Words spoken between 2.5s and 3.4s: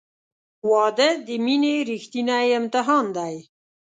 امتحان دی.